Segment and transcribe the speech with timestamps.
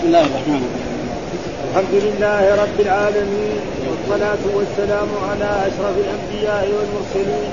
[0.00, 0.90] بسم الله الرحمن الرحيم.
[1.68, 7.50] الحمد لله رب العالمين والصلاة والسلام على أشرف الأنبياء والمرسلين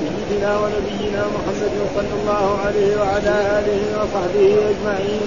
[0.00, 5.26] سيدنا ونبينا محمد صلى الله عليه وعلى آله وصحبه أجمعين.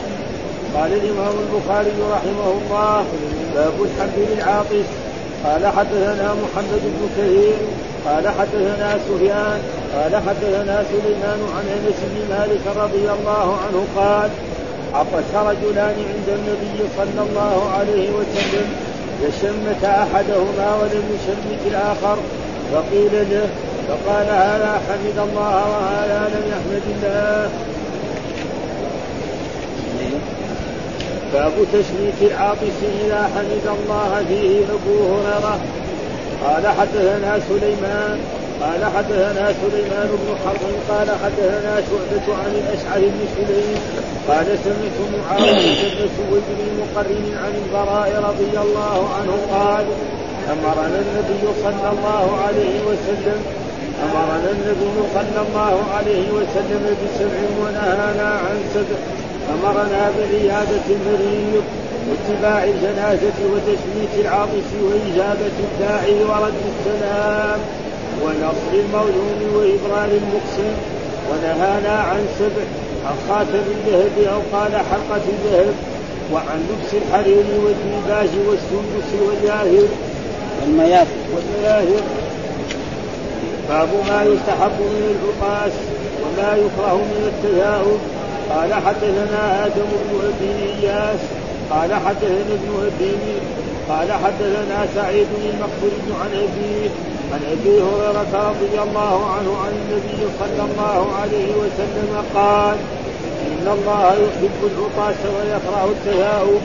[0.76, 3.06] قال الإمام البخاري رحمه الله
[3.56, 4.88] باب الحمد للعاطس
[5.46, 7.58] قال حدثنا محمد بن كثير
[8.06, 9.60] قال حدثنا سفيان
[9.96, 14.30] قال حدثنا سليمان عن أنس بن مالك رضي الله عنه قال
[14.94, 18.68] عطس رجلان عند النبي صلى الله عليه وسلم
[19.22, 22.18] فشمت أحدهما ولم يشمت الآخر؟
[22.74, 23.50] فقيل له
[23.88, 27.50] فقال هذا حمد الله وهذا لم يحمد الله.
[31.34, 35.60] باب تشميت العاطس إذا حمد الله فيه أبو هريرة.
[36.44, 38.20] قال حدثنا سليمان
[38.64, 43.80] قال حدثنا سليمان بن حرب قال حدثنا شعبة عن الأشعر بن سليم
[44.28, 49.86] قال سمعت معاوية بن سويد بن مقرن عن البراء رضي الله عنه قال
[50.54, 53.40] أمرنا النبي صلى الله عليه وسلم
[54.04, 59.00] أمرنا النبي صلى الله عليه وسلم بسبع ونهانا عن سبع
[59.56, 61.64] أمرنا بعيادة المريض
[62.10, 67.60] واتباع الجنازة وتشميت العاطس وإجابة الداعي ورد السلام.
[68.24, 70.74] ونصر المظلوم وإبرار المقسم
[71.30, 72.66] ونهانا عن سبع
[73.06, 75.74] عن خاتم الذهب أو قال حلقة الذهب
[76.34, 79.88] وعن لبس الحرير والديباج والسندس والياهر
[80.62, 82.02] والمياثر والمياهر
[83.70, 85.72] باب ما يستحب من العطاس
[86.24, 88.00] وما يكره من التثاؤب
[88.50, 91.20] قال حدثنا آدم بن أبي إياس.
[91.70, 93.16] قال حدثنا ابن أبي
[93.90, 96.90] قال حدثنا سعيد المقبول عن أبيه.
[97.32, 102.78] عن أبي هريرة رضي الله عنه عن النبي صلى الله عليه وسلم قال
[103.46, 106.62] إن الله يحب العطاس ويكره التثاؤب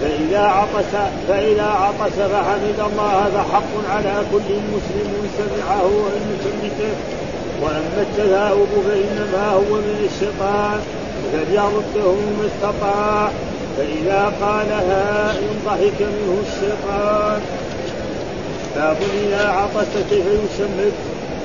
[0.00, 0.92] فإذا عطس
[1.28, 6.94] فإذا عطس فحمد الله فحق على كل مسلم سمعه أن يثبته
[7.62, 10.80] وأما التثاؤب فإنما هو من الشيطان
[11.32, 13.30] فليرده ما استطاع.
[13.78, 17.40] فإذا قالها إن ضحك منه الشيطان.
[18.76, 20.92] باب إذا عطس كيف يشمت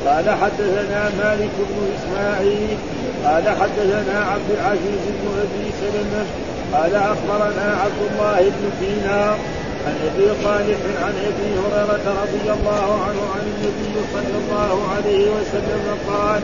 [0.05, 2.77] قال حدثنا مالك بن إسماعيل.
[3.25, 6.25] قال حدثنا عبد العزيز بن أبي سلمة.
[6.73, 9.37] قال أخبرنا عبد الله بن دينار
[9.85, 15.97] عن أبي صالح عن أبي هريرة رضي الله عنه عن النبي صلى الله عليه وسلم
[16.09, 16.41] قال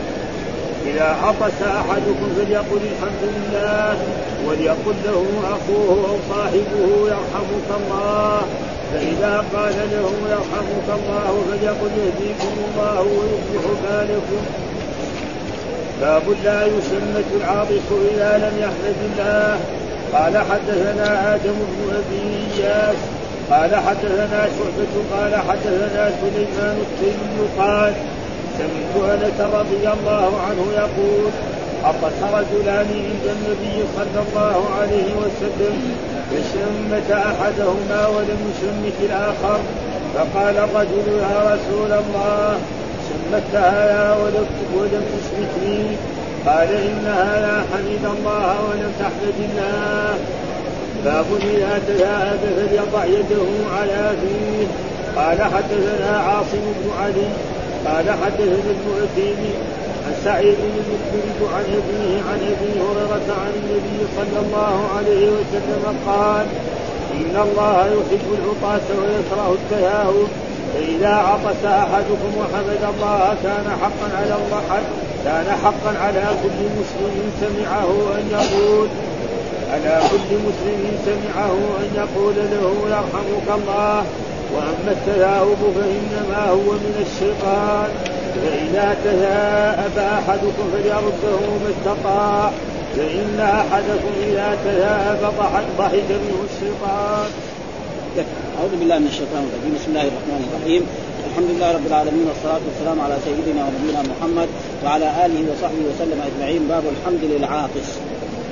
[0.86, 3.96] إذا عطس أحدكم فليقل الحمد لله
[4.46, 8.42] وليقل له أخوه أو صاحبه يرحمك الله.
[8.92, 14.42] فإذا قال له يرحمك الله فليقل يهديكم الله ويصلح بالكم.
[16.00, 19.60] باب لا يشمت العاطس إذا لم يحمد الله.
[20.12, 22.22] قال حدثنا آدم بن أبي
[22.56, 22.96] إياس.
[23.50, 24.94] قال حدثنا شعبة.
[25.12, 27.92] قال حدثنا سليمان التيمي قال
[28.58, 31.30] سمعت أنس رضي الله عنه يقول
[31.84, 35.76] عطس رجلان عند النبي صلى الله عليه وسلم
[36.30, 39.60] فشمت أحدهما ولم يشمت الآخر.
[40.14, 42.58] فقال الرجل يا رسول الله
[43.08, 44.16] شمت هذا
[44.74, 45.96] ولم تشمتني.
[46.46, 50.14] قال ان هذا حمد الله ولم تحمد الله
[51.04, 53.48] باب إذا تذاهب فليضع يده
[53.78, 54.66] على فيه
[55.16, 57.28] قال حدثنا عاصم بن علي.
[57.86, 58.86] قال حدثنا ابن
[60.24, 60.56] سعيد
[61.12, 66.46] بن عن ابيه عن ابي هريرة عن النبي صلى الله عليه وسلم قال
[67.14, 70.28] إن الله يحب العطاس ويكره التهاون
[70.74, 74.82] فإذا عطس أحدكم وحمد الله كان حقا على الله
[75.24, 78.88] كان حقا على كل مسلم سمعه أن يقول
[79.72, 84.04] على كل مسلم سمعه أن يقول له يرحمك الله.
[84.54, 87.88] وأما التثاؤب فإنما هو من الشيطان.
[88.42, 92.50] فاذا تثاءب أحدكم فليرده ما استطاع.
[92.96, 95.34] فإن أحدكم إذا تثاءب
[95.78, 97.30] ضحك منه الشيطان.
[98.58, 99.72] أعوذ بالله من الشيطان الرجيم.
[99.78, 100.82] بسم الله الرحمن الرحيم.
[101.30, 104.48] الحمد لله رب العالمين والصلاة والسلام على سيدنا ونبينا محمد
[104.84, 106.62] وعلى آله وصحبه وسلم أجمعين.
[106.68, 107.88] باب الحمد للعاطس.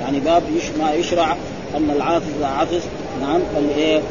[0.01, 0.43] يعني باب
[0.79, 1.35] ما يشرع
[1.77, 2.83] أن العاطس إذا عطس
[3.21, 3.41] نعم.
[3.55, 4.01] فلإيه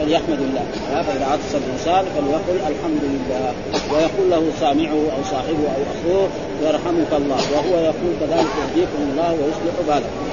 [0.00, 0.64] فليحمد الله.
[1.02, 3.52] فإذا عطس الإنسان فليقل الحمد لله.
[3.92, 6.28] ويقول له سامعه أو صاحبه أو أخوه
[6.62, 7.40] يرحمك الله.
[7.52, 10.24] وهو يقول كذلك يهديكم الله ويصلح بالكم.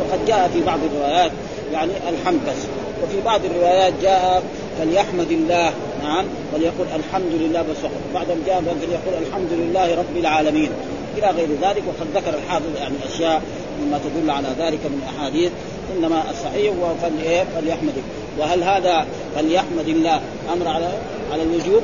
[0.00, 1.32] وقد جاء في بعض الروايات
[1.72, 2.66] يعني الحمد بس.
[3.02, 4.42] وفي بعض الروايات جاء
[4.78, 5.72] فليحمد الله.
[6.02, 6.24] نعم
[6.54, 8.02] وليقول الحمد لله بس فقط.
[8.14, 10.70] بعدهم جاء فليقول الحمد لله رب العالمين.
[11.18, 13.42] إلى غير ذلك وقد ذكر الحافظ يعني أشياء
[13.82, 15.52] مما تدل على ذلك من احاديث
[15.96, 17.08] إنما الصحيح هو
[17.56, 17.92] فليحمد
[18.38, 19.06] وهل هذا
[19.36, 20.20] فليحمد الله
[20.52, 20.88] أمر على
[21.32, 21.82] على الوجوب؟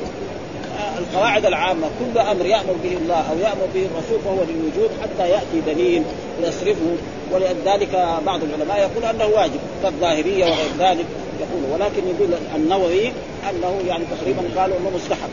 [0.97, 5.61] القواعد العامة كل أمر يأمر به الله أو يأمر به الرسول فهو للوجوب حتى يأتي
[5.73, 6.03] دليل
[6.43, 6.95] يصرفه
[7.31, 11.05] ولذلك بعض العلماء يقول أنه واجب كالظاهرية وغير ذلك
[11.39, 13.11] يقول ولكن يقول النووي
[13.49, 15.29] أنه يعني تقريبا قالوا أنه مستحب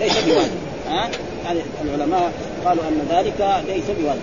[0.00, 0.58] ليس بواجب.
[0.88, 1.10] ها؟
[1.44, 2.32] يعني العلماء
[2.64, 4.20] قالوا أن ذلك ليس بواجب.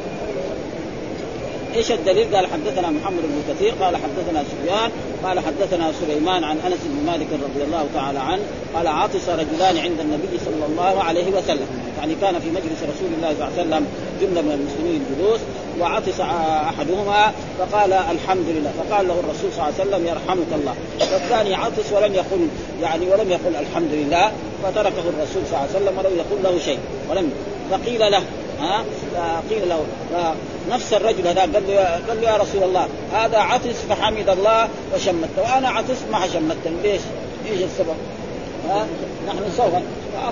[1.76, 4.92] إيش الدليل؟ قال حدثنا محمد بن كثير قال حدثنا سفيان
[5.24, 8.42] قال حدثنا سليمان عن أنس بن مالك رضي الله تعالى عنه
[8.76, 11.68] قال عطس رجلان عند النبي صلى الله عليه وسلم
[12.00, 13.88] يعني كان في مجلس رسول الله صلى الله عليه وسلم
[14.22, 15.40] جملة من المسلمين جلوس
[15.80, 16.20] وعطس
[16.70, 20.76] أحدهما فقال الحمد لله فقال له الرسول صلى الله عليه وسلم يرحمك الله
[21.14, 22.48] والثاني عطس ولم يقل
[22.82, 24.32] يعني ولم يقل الحمد لله
[24.64, 26.80] فتركه الرسول صلى الله عليه وسلم ولم يقل له شيء
[27.10, 27.32] ولم
[27.72, 28.24] فقيل له
[28.62, 28.84] ها؟
[29.16, 29.86] فقيل له
[30.70, 35.30] نفس الرجل هذا قال له قال له يا رسول الله هذا عطس فحمد الله وشمت.
[35.38, 37.02] وأنا عطست ما شمتني ليش؟
[37.52, 37.96] إيش السبب؟
[38.70, 38.86] ها؟
[39.28, 39.74] نحن سوف.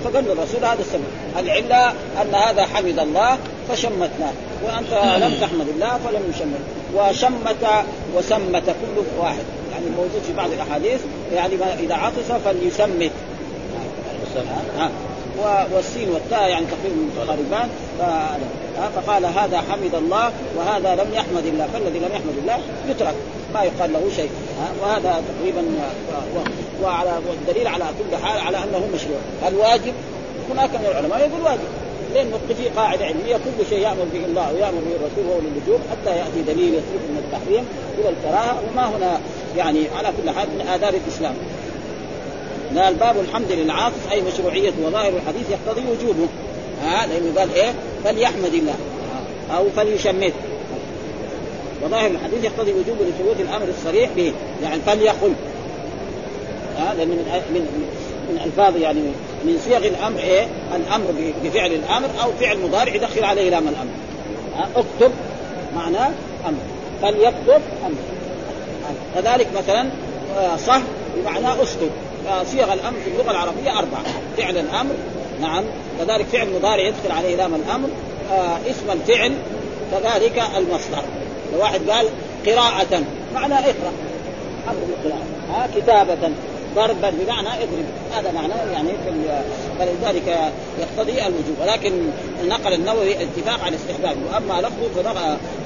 [0.03, 1.03] فقال له الرسول هذا السبب.
[1.39, 3.37] العلة أن هذا حمد الله
[3.69, 4.33] فشمتناه
[4.65, 6.61] وأنت لم تحمد الله فلم يشمت.
[6.95, 7.85] وشمت
[8.15, 9.43] وسمت كل واحد.
[9.71, 10.99] يعني موجود في بعض الأحاديث
[11.33, 13.11] يعني إذا عطس فليسمت.
[14.79, 14.89] ها؟
[15.73, 17.69] والسين والتاء يعني تقريبا متقاربان
[18.95, 21.67] فقال هذا حمد الله وهذا لم يحمد الله.
[21.73, 22.59] فالذي لم يحمد الله
[22.89, 23.15] يترك
[23.53, 24.29] ما يقال له شيء.
[24.81, 25.63] وهذا تقريبا
[26.83, 29.19] وعلى والدليل على كل حال على أنه مشروع.
[29.43, 29.93] هل واجب؟
[30.51, 31.69] هناك من العلماء يقول واجب.
[32.13, 36.17] لأنه في قاعدة علمية كل شيء يأمر به الله ويأمر به الرسول وهو للوجوب حتى
[36.17, 37.65] يأتي دليل يصرف من التحريم
[37.99, 38.57] إلى الكراهة.
[38.71, 39.19] وما هنا
[39.57, 41.33] يعني على كل حال من آداب الإسلام.
[42.77, 46.27] قال باب الحمد للعاطف أي مشروعية وظاهر الحديث يقتضي وجوبه.
[46.83, 47.73] ها لأنه قال إيه؟
[48.03, 48.75] فليحمد الله.
[49.57, 50.33] أو فليشمت.
[51.83, 54.33] وظاهر الحديث يقتضي وجوب لثبوت الأمر الصريح به.
[54.63, 55.33] يعني فليقل.
[56.77, 57.17] ها لأن من
[57.53, 57.89] من
[58.29, 58.99] من ألفاظ يعني
[59.45, 61.05] من صيغ الأمر إيه؟ الأمر
[61.43, 63.91] بفعل الأمر أو فعل مضارع يدخل عليه لام الأمر.
[64.57, 65.11] ها اكتب
[65.75, 66.11] معناه
[66.47, 66.59] أمر.
[67.01, 67.97] فليكتب أمر.
[69.15, 69.89] كذلك مثلا
[70.37, 70.81] آه، صه
[71.17, 71.91] بمعنى أسكت.
[72.43, 74.03] صيغ الأمر في اللغة العربية أربعة.
[74.37, 74.95] فعل الأمر
[75.41, 75.63] نعم.
[75.99, 77.89] كذلك فعل مضارع يدخل عليه لام الأمر.
[78.31, 79.33] آه اسم الفعل
[79.91, 81.03] كذلك المصدر.
[81.53, 82.07] لو واحد قال
[82.45, 83.03] قراءة.
[83.33, 83.91] معنى اقرأ.
[84.67, 85.25] أمر بالقراءة.
[85.49, 86.31] ها كتابة.
[86.75, 87.09] ضربا.
[87.09, 87.85] بمعنى اضرب.
[88.13, 88.89] هذا معناه يعني
[89.79, 91.55] فلذلك يقتضي الوجوب.
[91.61, 92.09] ولكن
[92.43, 94.17] نقل النووي اتفاق على الاستحباب.
[94.31, 95.11] وأما لفظه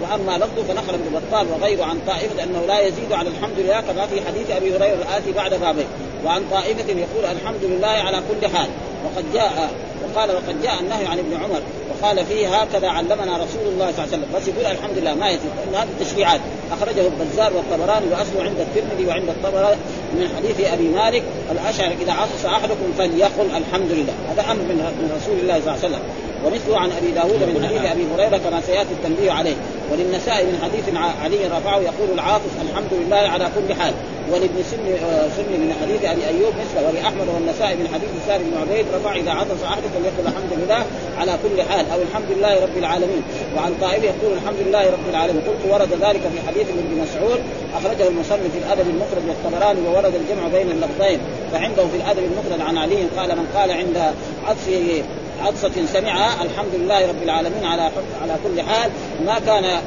[0.01, 4.07] وأما لفظه فنقل ابن بطال وغيره عن طائفة أنه لا يزيد على الحمد لله كما
[4.07, 5.85] في حديث أبي هريرة الآتي بعد بابه.
[6.25, 8.70] وعن طائفة يقول الحمد لله على كل حال.
[9.06, 9.72] وقد جاء
[10.04, 11.62] وقال وقد جاء النهي عن ابن عمر.
[11.90, 14.25] وقال فيه هكذا علمنا رسول الله صلى الله عليه وسلم.
[14.36, 15.52] بس يقول الحمد لله ما يزيد.
[15.66, 16.42] لأن هذه التشريعات.
[16.72, 19.78] أخرجه البزار والطبراني واصله عند الترمذي وعند الطبراني
[20.14, 24.14] من حديث أبي مالك الأشعري إذا عطس أحدكم فليقل الحمد لله.
[24.30, 26.04] هذا أمر من رسول الله صلى الله عليه وسلم.
[26.46, 29.56] ومثله عن أبي داود من حديث أبي هريرة كما سيأتي التنبيه عليه.
[29.92, 33.94] وللنساء من حديث علي رفعه يقول العاطف الحمد لله على كل حال.
[34.31, 38.58] ولابن سن آه، سن من حديث أبي أيوب مثله ولاحمد والنسائي من حديث سار بن
[38.62, 40.86] عبيد رفع إذا عطس أحدكم يقول الحمد لله
[41.18, 41.86] على كل حال.
[41.94, 43.24] أو الحمد لله رب العالمين.
[43.56, 45.42] وعن طائفه يقول الحمد لله رب العالمين.
[45.42, 47.40] قلت ورد ذلك في حديث ابن مسعود
[47.78, 51.20] أخرجه المصنف في الأدب المفرد والطبراني وورد الجمع بين اللفظين
[51.51, 54.13] فعنده في الأدب المفرد عن علي قال من قال عند
[54.48, 55.03] عطسه
[55.42, 57.82] عطسة سمعها الحمد لله رب العالمين على
[58.22, 58.92] على كل حال
[59.25, 59.82] ما كان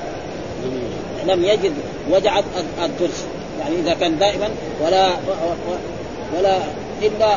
[1.26, 1.72] لم يجد
[2.10, 2.40] وجع
[2.84, 3.26] الضرس
[3.66, 4.48] يعني إذا كان دائما
[4.84, 5.08] ولا
[6.38, 6.56] ولا
[7.02, 7.36] إلا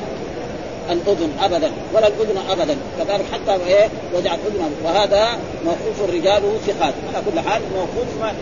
[0.92, 2.76] الأذن ابدا ولا الأذن ابدا.
[3.00, 4.72] كذلك حتى إيه وجعت أذنه.
[4.86, 5.28] وهذا
[5.66, 6.94] موقوف رجاله ثقات.
[7.14, 8.34] على كل حال موقوف ما,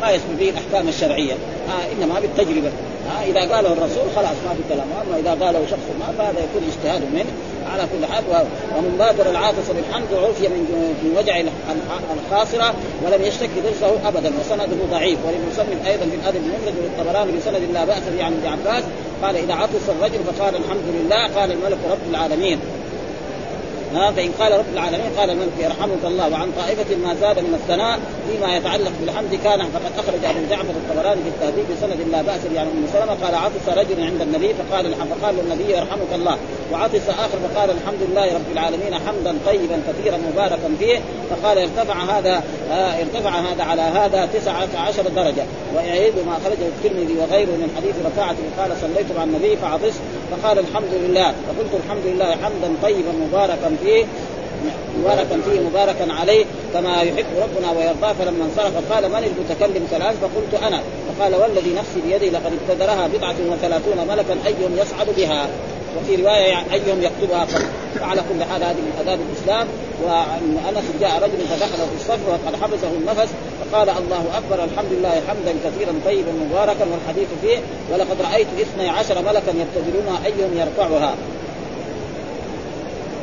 [0.00, 1.32] ما يسمى به الأحكام الشرعية.
[1.32, 2.70] آه إنما بالتجربة.
[3.10, 4.86] آه إذا قاله الرسول خلاص ما في كلام.
[5.06, 7.32] أما إذا قاله شخص ما فهذا يكون اجتهاد منه.
[7.72, 8.24] على كل حال
[8.76, 11.42] ومن بادر العاطس بالحمد عرفي من وجع
[12.16, 12.74] الخاصرة
[13.04, 18.02] ولم يشتكي درسه ابدا وسنده ضعيف وللمسلم أيضا في الادب المفرد والطبراني بسند لا بأس
[18.16, 18.84] به عن ابن عباس
[19.22, 22.58] قال إذا عطس الرجل فقال الحمد لله قال الملك رب العالمين.
[23.94, 27.98] ها فإن قال رب العالمين قال الملك يرحمك الله وعن طائفة ما زاد من الثناء
[28.30, 32.60] فيما يتعلق بالحمد كان فقد أخرج أبو جعفر الطبراني في التهذيب بسند لا بأس به
[32.60, 36.36] عن أم سلمة قال عطس رجل عند النبي فقال فقال للنبي يرحمك الله
[36.72, 42.42] وعطس آخر فقال الحمد لله رب العالمين حمدا طيبا كثيرا مباركا فيه فقال ارتفع هذا
[42.70, 45.44] آه ارتفع هذا على هذا تسعة عشر درجة.
[45.76, 50.92] ويعيد ما أخرجه الترمذي وغيره من حديث رفاعة قال صليت مع النبي فعطست فقال الحمد
[50.92, 51.30] لله.
[51.30, 54.04] فقلت الحمد لله حمدا طيبا مباركا فيه
[54.98, 56.44] مباركا فيه مباركا عليه
[56.74, 60.80] كما يحب ربنا ويرضاه فلما انصرف قال من المتكلم ثلاث؟ فقلت أنا.
[61.08, 65.48] فقال والذي نفسي بيدي لقد ابتدرها بضعة وثلاثون ملكا ايهم يصعد بها؟
[65.98, 67.46] وفي رواية أيهم يكتبها
[67.94, 69.66] فعلى كل حال هذه من أداب الإسلام
[70.04, 75.22] وأن أنس جاء رجل فدخل في الصف وقد حبسه النفس فقال الله أكبر الحمد لله
[75.28, 77.58] حمدا كثيرا طيبا مباركا والحديث فيه
[77.92, 81.14] ولقد رأيت اثني عشر ملكا يبتدرونها أيهم يرفعها.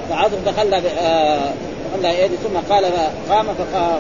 [0.10, 0.82] فعاطف دخل
[2.06, 2.86] آه يدي ثم قال
[3.30, 3.46] قام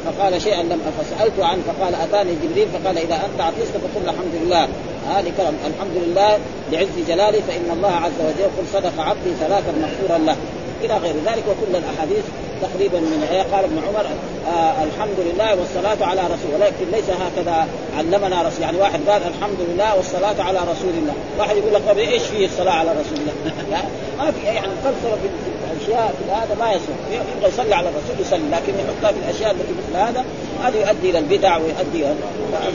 [0.05, 4.67] فقال شيئا لم فسألت عنه فقال أتاني جبريل فقال إذا أنت عطست فقل الحمد لله.
[5.09, 5.53] هذه كلام.
[5.67, 6.39] الحمد لله
[6.71, 10.35] لعز جلاله فإن الله عز وجل يقول صدق عبدي ثلاثا مغفورا له.
[10.83, 12.23] إلى غير ذلك وكل الأحاديث
[12.61, 14.05] تقريبا من آية قال ابن عمر
[14.47, 19.59] آه الحمد لله والصلاة على رسول ولكن ليس هكذا علمنا رسول يعني واحد قال الحمد
[19.69, 21.13] لله والصلاة على رسول الله.
[21.39, 23.33] واحد يقول لك طيب إيش فيه الصلاة على رسول الله؟
[24.19, 25.27] ما في يعني فلسفة في
[25.71, 26.97] الأشياء في هذا ما يصلح.
[27.11, 30.25] يبغى يصلي على الرسول يصلي لكن يحطها في الأشياء التي مثل هذا
[30.63, 32.13] هذا يؤدي إلى البدع ويؤدي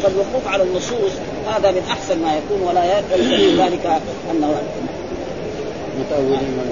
[0.03, 1.13] فالوقوف على النصوص.
[1.55, 4.55] هذا من أحسن ما يكون ولا يلزم ذلك انه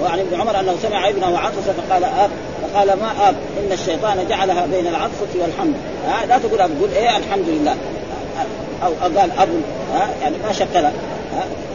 [0.01, 2.29] وعن ابن عمر أنه سمع ابنه عطس فقال اب
[2.73, 5.73] فقال ما آب إن الشيطان جعلها بين العطسه والحمد.
[6.07, 7.75] ها لا تقول اب قول إيه الحمد لله
[8.83, 9.57] أو قال أبو
[9.93, 10.87] ها يعني ما شكل.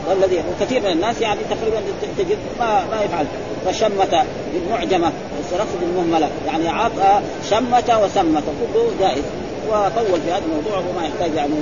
[0.08, 1.76] والذي وكثير من الناس يعني تقريبا
[2.18, 3.26] تجد ما ما يفعل.
[3.66, 4.24] فشمت
[4.54, 6.28] بالمعجمة والسرخ بالمهملة.
[6.46, 8.42] يعني عطى شمت وسمت.
[8.74, 9.24] كله جائز.
[9.68, 11.54] وطول في هذا الموضوع وما يحتاج يعني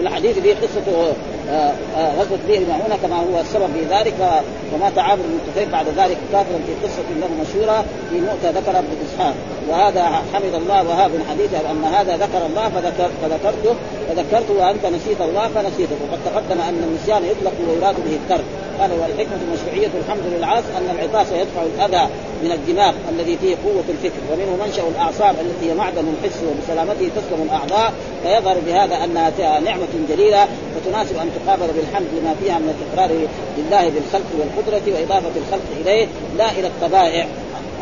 [0.00, 1.12] الحديث به قصة
[1.50, 4.42] آه، آه، غزوة بئر معونة كما هو السبب في ذلك
[4.74, 8.88] ومات عامر بن كثير بعد ذلك كافرا في قصة له مشهورة في مؤتى ذكر ابن
[9.06, 9.34] إسحاق.
[9.68, 10.04] وهذا
[10.34, 13.74] حمد الله وهاب حديث أن هذا ذكر الله فذكر فذكرته
[14.08, 15.96] فذكرته وأنت نسيت الله فنسيته.
[16.02, 18.44] وقد تقدم أن النسيان يطلق ويراد به الترك.
[18.80, 22.08] قال والحكمة مشروعية الحمد للعاص أن العطاس يدفع الأذى
[22.42, 27.42] من الدماغ الذي فيه قوة الفكر ومنه منشأ الأعصاب التي هي معدن الحس وبسلامته تسلم
[27.42, 33.10] الأعضاء فيظهر بهذا أنها نعمة جليلة فتناسب أن تقابل بالحمد لما فيها من الإقرار
[33.58, 36.06] لله بالخلق والقدرة وإضافة الخلق إليه
[36.38, 37.26] لا إلى الطبائع.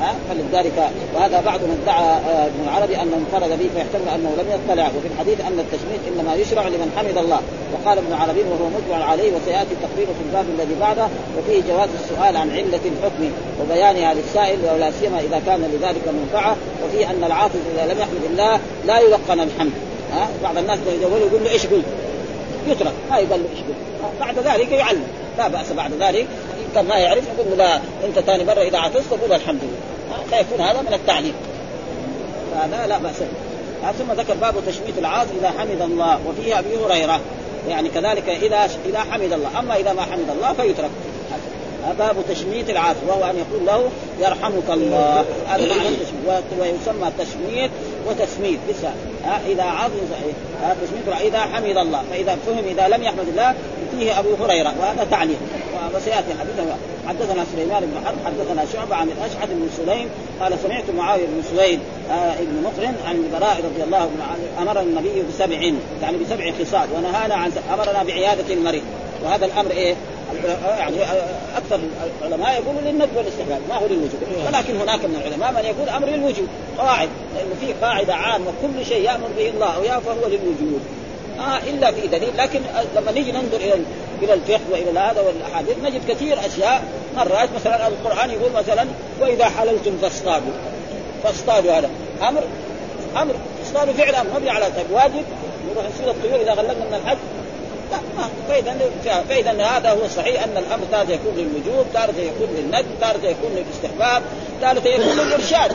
[0.01, 4.47] ها؟ فلذلك وهذا بعض من ادعى آه، ابن العربي انه انفرد به فيحتمل أنه لم
[4.55, 7.41] يطلع وفي الحديث أن التشميت إنما يشرع لمن حمد الله.
[7.73, 11.07] وقال ابن عربي وهو مجمع عليه وسيأتي تقريره في الباب الذي بعده
[11.39, 16.57] وفيه جواز السؤال عن علة الحكم وبيانها للسائل ولا سيما إذا كان لذلك منفعة.
[16.85, 19.73] وفيه أن العاطف إذا لم يحمد الله لا يلقن الحمد.
[20.13, 21.85] ها؟ بعض الناس يقول يقول له إيش قلت؟
[22.69, 22.93] يترك.
[23.11, 23.77] ما يقال له إيش قلت
[24.21, 25.05] بعد ذلك يعلم.
[25.39, 26.27] لا بأس بعد ذلك.
[26.75, 30.19] كان ما يعرف نقول له انت ثاني مرة إذا عطست قول الحمد لله.
[30.31, 31.35] فيكون هذا من التعليم.
[32.55, 33.17] فهذا لا بأس.
[33.99, 37.21] ثم ذكر باب تشميت العاص إذا حمد الله وفيه أبي هريرة.
[37.69, 39.59] يعني كذلك إذا إذا حمد الله.
[39.59, 40.91] أما إذا ما حمد الله فيترك.
[41.99, 45.25] باب تشميت العاص وهو أن يقول له يرحمك الله.
[45.49, 45.97] هذا معنى
[46.61, 47.71] ويسمى تشميت
[48.09, 48.59] وتسميت.
[48.69, 48.91] لسه
[49.47, 49.99] إذا عظم
[50.83, 52.03] تشميت إذا حمد الله.
[52.11, 53.55] فإذا فهم إذا لم يحمد الله
[53.99, 54.75] فيه أبو هريرة.
[54.81, 55.39] وهذا تعليق.
[55.97, 56.77] وسيأتي حديثه.
[57.09, 60.09] حدثنا سليمان بن حرب حدثنا شعبة عن الأشعث بن سليم
[60.41, 61.81] قال سمعت معاوية بن سويد
[62.11, 65.57] آه بن مقرن عن البراء رضي الله عنه أمر النبي بسبع
[66.03, 68.83] يعني بسبع خصال ونهانا عن أمرنا بعيادة المريض.
[69.25, 69.95] وهذا الأمر إيه؟
[70.79, 70.97] يعني
[71.57, 71.81] أكثر
[72.21, 74.21] العلماء يقولوا للندب والاستحباب ما هو للوجوب.
[74.47, 76.47] ولكن هناك من العلماء من يقول أمر للوجوب
[76.79, 80.81] قواعد لأنه في قاعدة عامة كل شيء يأمر به الله أو فهو للوجوب.
[81.39, 82.61] آه إلا في دليل لكن
[82.97, 83.75] لما نيجي ننظر إلى
[84.23, 86.83] إلى الفقه وإلى هذا والاحاديث نجد كثير أشياء
[87.17, 88.87] مرات مثلا القرآن يقول مثلا
[89.21, 90.53] وإذا حللتم فاصطادوا
[91.25, 91.91] فاصطادوا هذا
[92.23, 92.43] أمر
[93.17, 93.35] أمر
[93.67, 95.25] اصطادوا فعل أمر مبني على طيب واجب
[95.73, 97.19] نروح نصيد الطيور إذا غلقنا من الحج
[98.49, 98.77] فاذا
[99.29, 104.23] فاذا هذا هو الصحيح أن الأمر تارة يكون للوجوب، تارة يكون للندب، تارة يكون للاستحباب،
[104.61, 105.73] تارة يكون للإرشاد.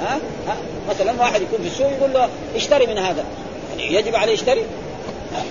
[0.00, 0.56] ها؟ ها؟
[0.90, 3.24] مثلا واحد يكون في السوق يقول له اشتري من هذا،
[3.70, 4.64] يعني يجب عليه يشتري؟
[5.34, 5.42] ها؟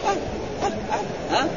[0.64, 0.72] ها؟
[1.32, 1.48] ها؟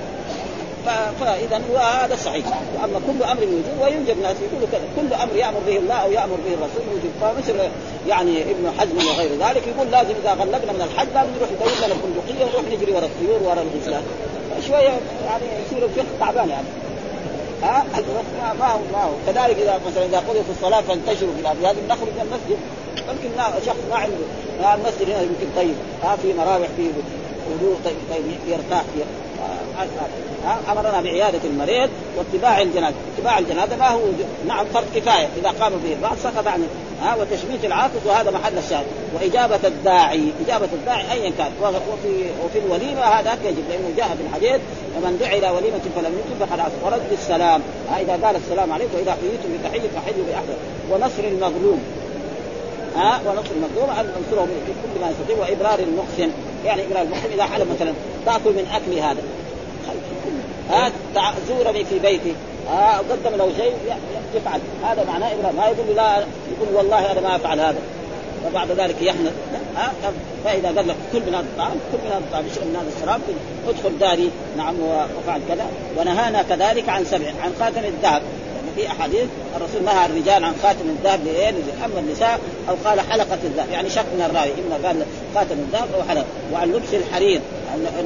[1.20, 2.46] فإذا هو هذا صحيح.
[2.46, 6.54] وأما كل أمر وجوب ويوجد ناس يقولوا كل أمر يأمر به الله أو يأمر به
[6.54, 7.54] الرسول وجوب فمثل
[8.08, 11.94] يعني ابن حزم وغير ذلك يقول لازم إذا غلقنا من الحج لازم نروح ندور لنا
[12.02, 14.02] بندقيه ونروح نجري ورا الطيور ورا الغزلان.
[14.68, 16.66] شوية يعني يصير الفقه تعبان يعني.
[17.62, 17.84] ها؟
[18.58, 19.12] ما هو ما هو.
[19.26, 21.62] كذلك إذا مثلا إذا قضيت الصلاة فانتشروا في الأرض.
[21.62, 22.58] لازم نخرج من المسجد.
[22.96, 24.26] يمكن شخص ما عنده.
[24.74, 25.74] المسجد هنا يمكن طيب.
[26.02, 26.90] ها في مراوح في
[27.50, 28.82] وضوء طيب طيب يرتاح
[30.72, 34.00] أمرنا بعيادة المريض واتباع الجنازة، اتباع الجنازة ما هو
[34.46, 35.28] نعم فرض كفاية.
[35.40, 36.66] إذا قاموا به البعض سقط عنه
[37.02, 38.86] ها وتشميت العاطف وهذا محل الشاهد.
[39.14, 44.60] وإجابة الداعي إجابة الداعي ايا كان وفي وفي الوليمة هذا يجب لأنه جاء في الحديث
[44.96, 47.62] ومن دعا إلى وليمة فلم يكن فقد عصى ورد السلام.
[48.00, 50.56] إذا قال السلام عليكم وإذا حييتم بتحية فحيوا باحسن
[50.90, 51.80] ونصر المظلوم
[52.96, 56.30] ها ونصر المظلوم أن ننصره في كل ما يستطيع وإبرار المحسن.
[56.64, 57.92] يعني إبرار المحسن إذا حلم مثلا
[58.26, 59.22] تأكل من أكل هذا.
[60.70, 60.92] ها
[61.48, 62.34] زورني في بيتي.
[62.68, 63.72] ها قدم له شيء
[64.34, 64.60] يفعل.
[64.84, 65.52] هذا معناه إبرار.
[65.52, 67.78] ما يقول لا يقول والله أنا ما أفعل هذا.
[68.46, 69.32] وبعد ذلك يحنث.
[69.76, 69.92] ها
[70.44, 73.20] فإذا قال لك كل من هذا الطعام كل من هذا الطعام اشرب من هذا الشراب
[73.68, 74.30] ادخل داري.
[74.56, 75.66] نعم وفعل كذا.
[75.98, 78.22] ونهانا كذلك عن سبع عن خاتم الذهب.
[78.76, 79.26] في أحاديث
[79.56, 81.20] الرسول نهى الرجال عن خاتم الذهب؟
[81.84, 83.70] اما النساء أو قال حلقة الذهب.
[83.72, 86.24] يعني شك من الراوي إما قال خاتم الذهب أو حلقة.
[86.52, 87.40] وعن لبس الحرير.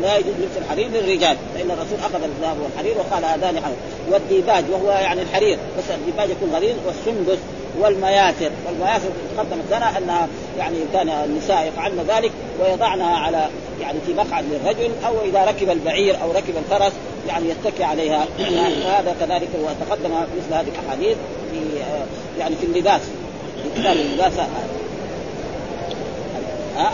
[0.03, 1.37] لا يجوز لبس الحرير للرجال.
[1.55, 3.77] فإن الرسول أخذ الذهب والحرير وقال هذان حرير
[4.11, 5.59] والديباج وهو يعني الحرير.
[5.79, 7.39] بس الديباج يكون غليظ والسندس.
[7.81, 10.29] والمياسر والمياسر تقدمت لنا أنها
[10.59, 13.49] يعني كان النساء يفعلن ذلك ويضعنها على
[13.81, 16.93] يعني في مقعد للرجل أو إذا ركب البعير أو ركب الفرس
[17.29, 18.27] يعني يتكي عليها.
[18.99, 21.17] هذا كذلك وتقدم مثل هذه الأحاديث
[21.51, 21.59] في
[22.39, 23.01] يعني في اللباس.
[23.63, 24.33] في كتاب اللباس.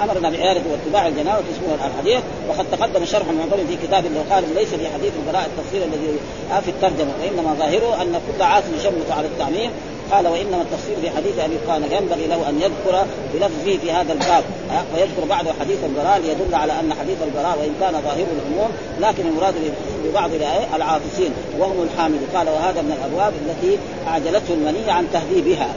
[0.03, 4.89] أمرنا بعياده واتباع الجنازه اسمه الحديث وقد تقدم شرح معظم في كتاب قال ليس في
[4.89, 6.19] حديث البراء التفصيل الذي
[6.65, 7.13] في الترجمة.
[7.23, 9.71] وإنما ظاهره أن كل عاصم يشمت على التعميم.
[10.13, 14.45] قال وإنما التفسير في حديث أبي قال ينبغي له أن يذكر بلفظه في هذا الباب
[14.95, 19.55] ويذكر بعده حديث البراء ليدل على أن حديث البراء وإن كان ظاهر العموم لكن المراد
[20.05, 20.31] ببعض
[20.75, 22.19] العاطسين وهم الحامل.
[22.35, 25.69] قال وهذا من الأبواب التي أعجلته المنية عن تهذيبها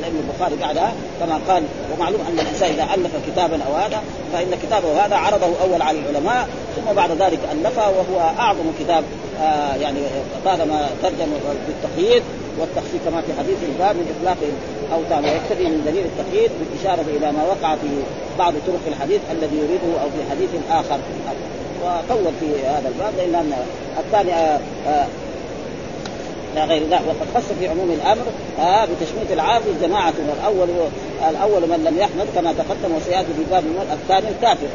[0.00, 5.06] لأن البخاري بعدها كما قال ومعلوم أن الإنسان إذا ألف كتابا أو هذا فإن كتابه
[5.06, 9.04] هذا عرضه أول على العلماء ثم بعد ذلك ألفه وهو أعظم كتاب
[9.42, 9.98] آه يعني
[10.44, 11.26] طالما ترجم
[11.66, 12.22] بالتقييد
[12.58, 14.36] والتخفيف كما في حديث الباب من إطلاق
[14.88, 17.88] الاوثان ويقتدي من دليل التقييد بالإشارة إلى ما وقع في
[18.38, 20.98] بعض طرق الحديث الذي يريده أو في حديث آخر.
[21.82, 23.52] وطول في هذا الباب لأن
[23.98, 25.06] الثاني آه، آه،
[26.54, 28.24] لا غير ذلك وقد خص في عموم الأمر
[28.60, 30.68] آه بتشميت العاقل جماعة الأول
[31.30, 34.66] الأول من لم يحمد كما تقدم وسيأتي في باب الثاني الكافر.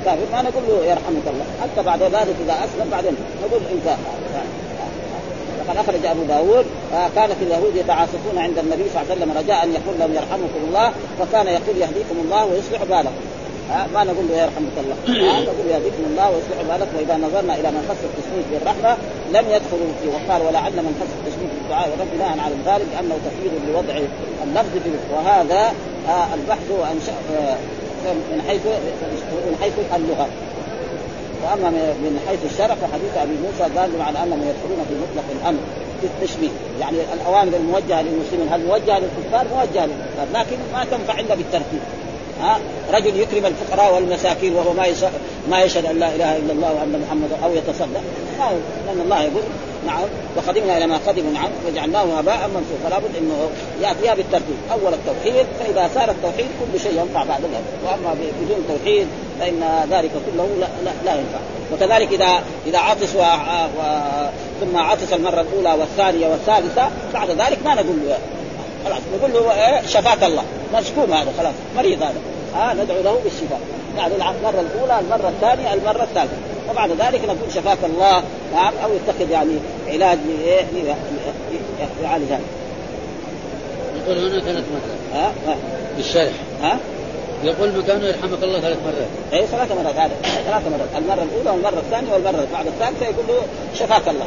[0.00, 3.12] الكافر ما نقول له يرحمك الله حتى بعد ذلك إذا أسلم بعدين
[3.44, 3.96] نقول انت
[5.68, 6.66] وقد أخرج أبو داود
[7.14, 10.92] كانت اليهود يتعاطفون عند النبي صلى الله عليه وسلم رجاء أن يقول لهم يرحمكم الله
[11.18, 13.16] فكان يقول يهديكم الله ويصلح بالكم.
[13.94, 14.96] ما نقول له يرحمك الله.
[15.40, 18.96] نقول يهديكم الله ويصلح بالك وإذا نظرنا إلى من خص التسميه بالرحمة
[19.36, 23.52] لم يدخلوا فيه وقال ولعل من خص التسميه بالدعاء والرب بناء على ذلك أنه تفيد
[23.68, 23.94] لوضع
[24.44, 25.62] اللفظ في وهذا
[26.08, 27.56] آه البحث وانشا آه
[28.32, 28.64] من حيث
[29.46, 30.28] من حيث اللغة.
[31.44, 31.70] وأما
[32.04, 35.60] من حيث الشرع فحديث أبي موسى قال على انهم يدخلون في مطلق الأمر
[36.00, 36.54] في التشبيه.
[36.80, 41.80] يعني الأوامر الموجهة للمسلمين هل موجهة للكفار؟ موجهة للكفار لكن ما تنفع إلا بالترتيب.
[42.40, 42.58] ها؟
[42.92, 44.86] رجل يكرم الفقراء والمساكين وهو ما
[45.50, 48.02] ما يشهد أن لا إله إلا الله وأن محمدا أو يتصدق.
[48.86, 49.42] لأن الله يقول
[49.86, 50.04] نعم.
[50.36, 51.50] وقدمنا إلى ما قدموا نعم.
[51.66, 53.50] وجعلناه هباء منثورا فلا بد إنه
[53.82, 57.64] ياتيها بالترتيب أول التوحيد فإذا صار التوحيد كل شيء ينفع بعد ذلك.
[57.84, 59.06] وأما بدون توحيد
[59.40, 61.38] فإن ذلك كله لا, لا, لا ينفع.
[61.72, 63.20] وكذلك اذا إذا عطس و...
[63.78, 63.82] و...
[64.60, 68.18] ثم عطس المرة الأولى والثانية والثالثة بعد ذلك ما نقول له.
[68.84, 70.42] خلاص نقول له إيه شفاك الله.
[70.74, 71.54] مسكوم هذا خلاص.
[71.76, 72.20] مريض هذا.
[72.54, 73.60] ها ندعو له بالشفاء.
[73.96, 76.36] يعني المرة الأولى المرة الثانية المرة الثالثة.
[76.70, 79.54] وبعد ذلك نقول شفاك الله نعم أو يتخذ يعني
[79.88, 80.18] علاج
[82.02, 82.40] يعالج هذا
[83.96, 85.24] يقول هنا ثلاث مرات.
[85.46, 85.56] ها؟
[85.96, 86.78] بالشرح ها؟
[87.44, 89.32] يقول مكانه يرحمك الله ثلاث مرات.
[89.32, 91.02] اي ثلاث مرات هذا ثلاث مرات.
[91.02, 93.42] المرة الأولى والمرة الثانية والمرة بعد الثالثة يقول له
[93.74, 94.26] شفاك الله.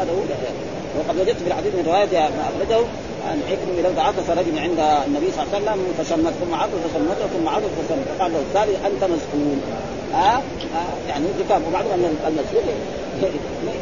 [0.00, 0.73] هذا هو.
[0.98, 2.84] وقد وجدت في الحديث من رواية ما أخرجه
[3.28, 7.26] عن حكم لو عطس رجل عند النبي صلى الله عليه وسلم فشمت ثم عطس فشمته
[7.34, 8.06] ثم عطس فشمت.
[8.18, 9.62] فقال له الثالث أنت مسكون.
[10.12, 11.08] ها آه.
[11.08, 12.64] يعني ذكاء وبعدين ان المسؤول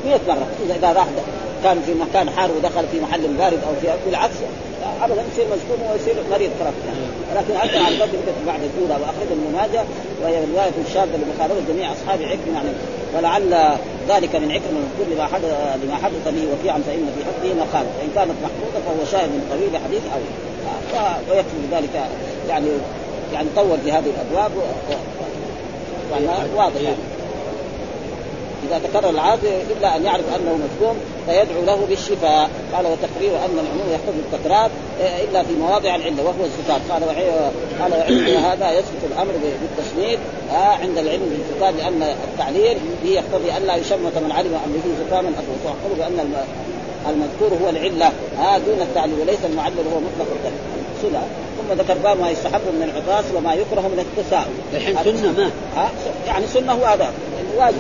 [0.05, 0.47] 100 مره
[0.77, 1.07] إذا راح
[1.65, 4.35] كان في مكان حار ودخل في محل بارد أو في بالعكس
[5.03, 6.75] ابدا يصير مسكون ويصير مريض خلاص
[7.37, 9.85] لكن أكثر على البدر بعد الأولى واخرج ابن ماجه
[10.23, 12.69] وهي رواية الشاذه لمخالفه جميع أصحاب عكرمة يعني.
[13.17, 17.87] ولعل ذلك من عكرمة المذكور لما حدث لما حدث به وكيعا فإن في حقه مقال.
[17.99, 20.21] فإن كانت محموده فهو شاهد من طويل حديث أو
[21.31, 22.09] ويكفي بذلك
[22.49, 22.67] يعني
[23.33, 24.51] يعني طول في هذه الأبواب.
[26.13, 26.81] يعني واضح.
[26.81, 26.97] يعني
[28.73, 32.51] إذا تكرر العاده إلا أن يعرف أنه مسكوم فيدعو له بالشفاء.
[32.75, 37.03] قال وتقرير أن العموم يحتاج التكرار إيه، إلا في مواضع العلة وهو الزكاه قال
[37.81, 37.93] قال
[38.37, 39.33] هذا يسقط الأمر
[39.63, 40.19] بالتسميد
[40.51, 45.31] آه عند العلم بالزكاه لأن التعليل به يقتضي الا يشمت من علم أن به زكاما
[45.65, 46.35] اخوه بأن
[47.09, 48.13] المذكور هو العلة.
[48.41, 50.53] آه دون التعليل وليس المعلل هو مطلق
[50.97, 51.23] الصله
[51.59, 54.53] ثم ذكر باب ما يستحب من العطاس وما يكره من التساؤل.
[54.75, 55.91] الحين سنة ما؟ ها
[56.27, 57.13] يعني سنة هو هذا.
[57.57, 57.77] واجب.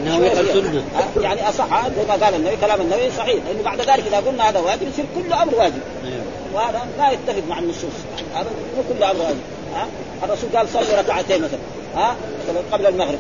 [0.53, 0.85] سنة.
[0.97, 1.89] آه، يعني أصح.
[1.89, 3.45] زي ما قال النبي كلام النبي صحيح.
[3.47, 5.81] لأنه بعد ذلك إذا قلنا هذا واجب يصير كل أمر واجب.
[6.05, 6.23] أيوه.
[6.55, 7.97] وهذا لا يتفق مع النصوص.
[8.35, 9.41] هذا مو كل أمر واجب.
[9.75, 9.87] ها؟
[10.25, 11.59] الرسول قال صلوا ركعتين مثلا.
[11.97, 13.19] ها؟ مثلا قبل المغرب.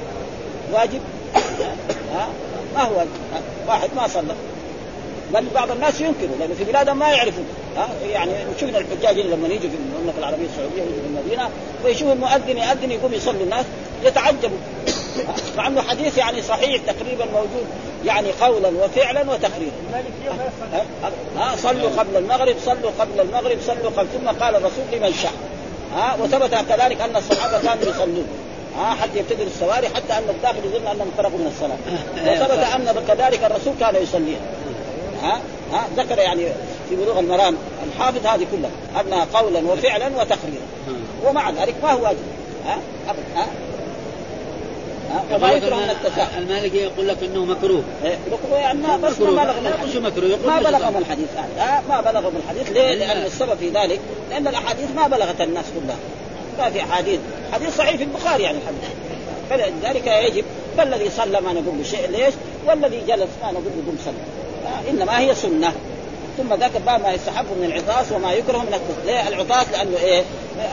[0.72, 1.00] واجب؟
[2.14, 2.28] ها؟
[2.74, 3.10] ما هو واجب؟
[3.68, 4.34] واحد ما صلى.
[5.34, 7.44] بل بعض الناس ينكروا لأنه في بلادهم ما يعرفوا
[7.76, 11.48] ها؟ يعني شفنا الحجاج لما يجوا في المملكة العربية السعودية يجوا في المدينة
[11.84, 13.64] ويشوفوا المؤذن يؤذن يقوم يصلي الناس
[14.04, 14.58] يتعجبوا؟
[15.56, 17.66] مع أنه حديث يعني صحيح تقريبا موجود
[18.04, 19.72] يعني قولا وفعلا وتقريرا
[20.72, 20.84] ها؟
[21.36, 25.32] ها؟ صلوا قبل المغرب صلوا قبل المغرب صلوا قبل ثم قال الرسول لمن شاء.
[25.96, 28.26] ها؟ وثبت كذلك أن الصحابة كانوا يصلون.
[28.76, 31.76] ها؟ حتى يبتدئ السواري حتى أن الداخل يظن أنهم خرجوا من الصلاة.
[32.26, 34.40] وثبت أن كذلك الرسول كان يصليها
[35.22, 35.40] ها؟
[35.72, 36.46] ها؟ ذكر يعني
[36.88, 40.66] في بلوغ المرام الحافظ هذه كلها أنها قولا وفعلا وتقريرا.
[41.24, 42.18] ومع ذلك ما هو واجب.
[42.66, 43.22] ها؟ أبدا.
[43.36, 43.46] ها؟
[45.32, 47.82] وما يكره من التساهل المالكي يقول لك إنه مكروه.
[48.04, 49.44] إيه، مكروه يعني ما بس ما مكروه.
[49.44, 50.70] بلغ من الحديث مكروه، ما مكروه.
[50.70, 51.28] بلغ من الحديث.
[51.58, 52.72] آه ما بلغ من الحديث.
[52.72, 55.96] ليه؟ لأن السبب في ذلك لأن الأحاديث ما بلغت الناس كلها.
[56.58, 57.20] ما في أحاديث.
[57.52, 58.90] حديث صحيح في البخاري يعني الحديث.
[59.50, 60.44] فلذلك يجب
[60.78, 62.34] فالذي صلى ما نقول بشيء ليش؟
[62.66, 64.14] والذي جلس ما نقول بدون صلى.
[64.66, 65.72] آه إنما هي سنة.
[66.38, 70.22] ثم ذاك ما يستحب من العطاس وما يكره من الكفر، ليه؟ العطاس لأنه إيه؟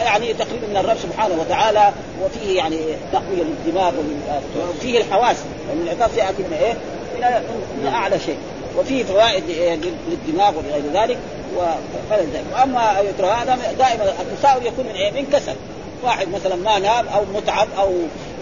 [0.03, 1.93] يعني تقريبا من الرب سبحانه وتعالى
[2.23, 2.77] وفيه يعني
[3.13, 3.93] تقوية للدماغ
[4.69, 6.73] وفيه الحواس، لأن العطاس يأتي من إيه؟
[7.13, 7.43] من
[7.83, 8.37] من أعلى شيء،
[8.77, 11.17] وفيه فوائد إيه؟ للدماغ ولغير ذلك.
[11.57, 15.55] وفلذلك وأما يكره هذا دائما التساؤل يكون من إيه؟ من كسل.
[16.03, 17.93] واحد مثلا ما نام أو متعب أو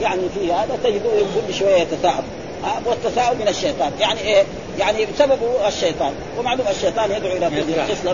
[0.02, 1.10] يعني في هذا تجده
[1.48, 2.24] كل شوية يتثاءب
[2.68, 3.92] ها، والتثاؤب من الشيطان.
[4.00, 4.44] يعني إيه؟
[4.80, 6.14] يعني بسببه الشيطان.
[6.38, 7.50] ومعلوم الشيطان يدعو إلى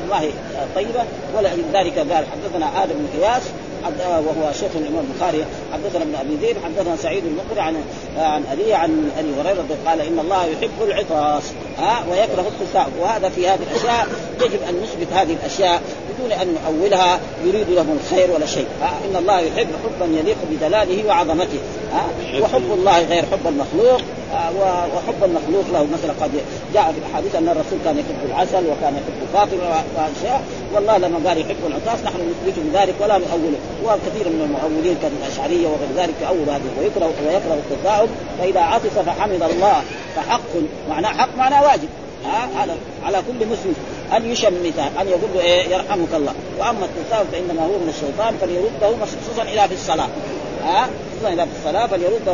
[0.10, 0.30] ما هي
[0.76, 1.04] طيبه
[1.36, 3.42] ولذلك قال حدثنا آدم بن قياس
[3.84, 5.46] آه، وهو شيخ الإمام البخاري.
[5.74, 7.76] حدثنا ابن أبي ذئب حدثنا سعيد المقري عن
[8.18, 11.44] عن أبي عن أبي هريرة قال إن الله يحب العطاس.
[11.80, 14.08] ها؟ ويكره التثاؤب وهذا في هذه الأشياء
[14.42, 15.82] يجب أن نثبت هذه الأشياء
[16.17, 18.67] بدون أن نؤولها يريد لهم الخير ولا شيء.
[18.82, 21.60] إن الله يحب حبا يليق بدلاله وعظمته.
[22.41, 24.02] وحب الله غير حب المخلوق.
[24.95, 26.32] وحب المخلوق له مثلا قد
[26.73, 30.41] جاء في الاحاديث أن الرسول كان يحب العسل وكان يحب فاطمة وأشياء.
[30.73, 33.60] والله لما قال يحب العطاس نحن نثبت بذلك ولا نؤوله.
[33.86, 39.82] وكثير من المؤولين كالاشعريه وغير ذلك يؤول هذه ويكره ويكره التثاؤب فإذا عطس فحمد الله
[40.15, 40.52] فحق.
[40.89, 41.89] معناه حق معناه واجب.
[42.26, 42.74] ها على
[43.06, 43.76] على كل مسلم.
[44.18, 46.34] أن يشمته أن يقول له إيه يرحمك الله.
[46.60, 50.08] وأما التثاؤب فإنما هو من الشيطان فليرده خصوصا إلى في الصلاة.
[50.64, 52.34] ها؟ خصوصا إلى في الصلاة فليرده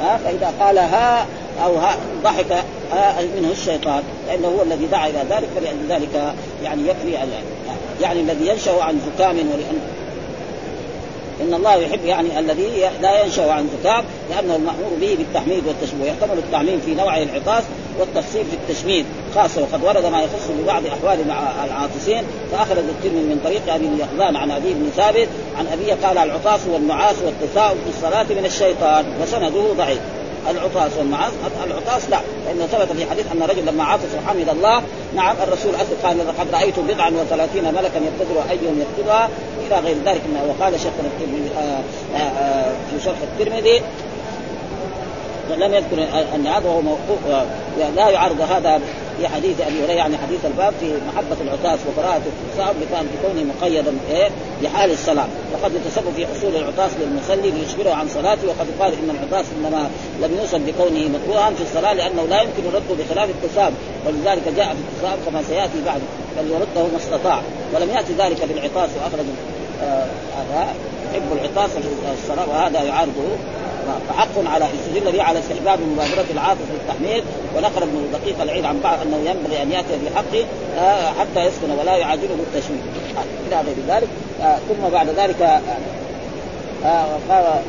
[0.00, 1.26] ها؟ فإذا قال ها
[1.64, 2.52] أو ها ضحك
[2.92, 4.02] ها منه الشيطان.
[4.28, 7.12] لأنه هو الذي دعا إلى ذلك فلذلك يعني يكفي
[8.02, 9.78] يعني الذي ينشأ عن زكام ولان
[11.40, 16.38] إن الله يحب يعني الذي لا ينشأ عن زكام لأنه المأمور به بالتحميد والتشميد ويحتمل
[16.38, 17.64] التعميم في نوع العطاس
[17.98, 22.22] والتفصيل في التشميد خاصة وقد ورد ما يخص ببعض أحوال مع العاطسين.
[22.52, 27.16] فاخرج الترمذي من طريق أبي اليقظان عن أبي بن ثابت عن ابيه قال العطاس والنعاس
[27.24, 30.00] والتثاؤب في الصلاة من الشيطان وسنده ضعيف.
[30.50, 31.32] العطاس والمعاص
[31.66, 34.82] العطاس لا لأنه ثبت في حديث أن رجل لما عطس وحمد الله
[35.14, 39.28] نعم الرسول قال لقد رأيت بضعا وثلاثين ملكا يبتدر ايهم يبتدرها
[39.66, 41.80] إلى غير ذلك من وقال شيخنا الترمذي آه،
[42.16, 43.82] آه، آه، في شرح الترمذي.
[45.56, 47.18] لم يذكر أن هذا هو موقوف
[47.96, 48.80] لا يعارض هذا
[49.18, 53.92] في حديث أبي هريرة يعني حديث الباب في محبة العطاس وكراهه التصاعد بكان بكونه مقيدا
[54.10, 54.28] إيه
[54.62, 59.46] بحال الصلاه وقد يتسبب في حصول العطاس للمصلي ليشغله عن صلاته وقد قال إن العطاس
[59.58, 59.90] إنما
[60.22, 63.72] لم يوصف بكونه مكروها في الصلاة لأنه لا يمكن رده بخلاف التساب.
[64.06, 66.00] ولذلك جاء في التساب كما سيأتي بعد
[66.36, 67.40] فليرده ما استطاع.
[67.74, 69.26] ولم يأتي ذلك بالعطاس وأخرج
[69.82, 70.68] آه، هذا
[71.12, 73.28] يحب العطاس في الصلاة وهذا يعارضه.
[74.08, 77.24] فحق على استدل به على استحباب مبادرة العاطف بالتحميد
[77.56, 80.44] ونقل ابن دقيق العيد عن بعض أنه ينبغي أن يأتي بحقه
[80.78, 82.80] آه، حتى يسكن ولا يعادله بالتشميد
[83.48, 84.08] إلى غير ذلك.
[84.42, 85.60] آه، ثم بعد ذلك آه،
[87.30, 87.60] آه،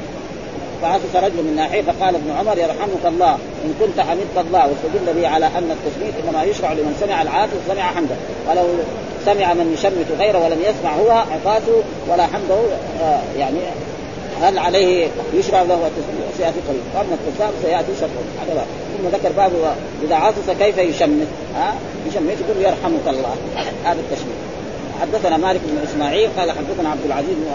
[0.81, 3.33] فعطس رجل من ناحية فقال ابن عمر يرحمك الله
[3.65, 7.83] إن كنت حمدت الله واستدل به على أن التشميت إنما يشرع لمن سمع العاطف سمع
[7.83, 8.15] حمده.
[8.49, 8.67] ولو
[9.25, 12.55] سمع من يشمت غيره ولم يسمع هو عطاسه ولا حمده
[13.01, 13.59] آه، يعني
[14.41, 16.81] هل عليه يشرع له التسمية سيأتي قريب.
[16.95, 18.65] واما التسام سيأتي على باب
[18.97, 19.51] ثم ذكر باب
[20.03, 21.73] إذا عطس كيف يشمت؟ ها؟
[22.07, 22.37] يشمت.
[22.47, 23.35] يقول يرحمك الله.
[23.85, 24.39] هذا التشميت.
[25.01, 27.47] حدثنا مالك بن إسماعيل قال حدثنا عبد العزيز بن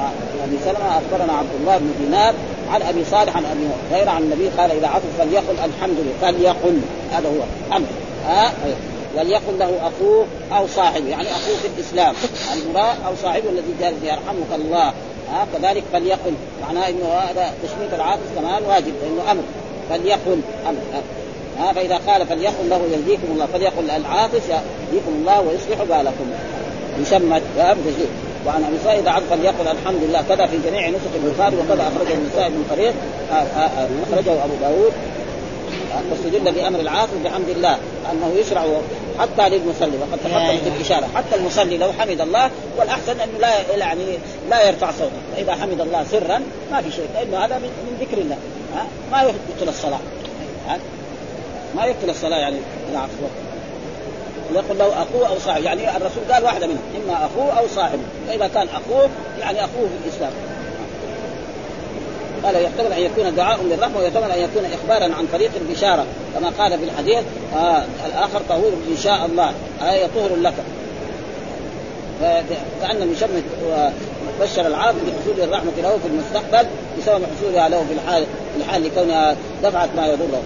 [0.44, 0.98] أبي سلمة.
[0.98, 2.34] أخبرنا عبد الله بن دينار
[2.72, 6.32] عن أبي صالح عن أبي هريرة عن النبي قال إذا عطس فليقل الحمد لله.
[6.32, 6.80] فليقل.
[7.12, 7.72] هذا هو.
[7.74, 7.86] حمد
[8.26, 8.52] ها؟
[9.16, 11.08] وليقل له أخوه أو صاحبه.
[11.08, 12.14] يعني أخوه في الإسلام.
[12.56, 14.92] المراه أو صاحبه الذي جالس يرحمك الله.
[15.32, 16.34] ها كذلك فليقل.
[16.62, 19.42] معناه إنه هذا تشميت العاطس كمان واجب لأنه أمر.
[19.90, 20.40] فليقل
[21.58, 26.30] ها فإذا قال فليقل له يهديكم الله فليقل العاطس يهديكم الله ويصلح بالكم.
[27.00, 27.42] يشمت
[28.46, 32.48] وعن أبي سعيد عبد فليقل الحمد لله كذا في جميع نسخ البخاري وكذا أخرجه النسائي
[32.48, 32.94] بن طريق
[34.12, 34.92] أخرجه أبو داود.
[36.10, 37.78] واستدل بأمر العاقل بحمد الله
[38.12, 38.64] أنه يشرع
[39.18, 41.08] حتى للمصلي وقد تقدمت الإشارة.
[41.16, 44.04] حتى المصلي لو حمد الله والأحسن أنه لا يعني
[44.50, 45.10] لا يرفع صوته.
[45.36, 46.40] فإذا حمد الله سرا
[46.72, 47.08] ما في شيء.
[47.14, 48.36] لأنه هذا من, ذكر الله.
[48.76, 50.00] ها؟ ما يبطل الصلاة.
[50.68, 50.78] ها؟
[51.76, 52.56] ما يبطل الصلاة يعني
[52.92, 53.12] العكس
[54.54, 58.02] يقول له أخوه أو صاحب يعني الرسول قال واحدة منهم إما أخوه أو صاحبه.
[58.28, 59.08] فإذا كان أخوه
[59.40, 60.32] يعني أخوه في الإسلام.
[62.44, 66.78] قال يحتمل أن يكون دعاء للرحمة ويحتمل أن يكون اخبارا عن طريق البشاره كما قال
[66.78, 67.24] في الحديث
[67.56, 69.52] آه الآخر طهور إن شاء الله
[69.82, 70.54] أي طهر لك.
[72.82, 73.42] كان المشمت
[74.40, 79.36] بشر العاقل بحصول الرحمة له في المستقبل بسبب حصولها له في الحال في الحال لكونها
[79.62, 80.42] دفعت ما يضره.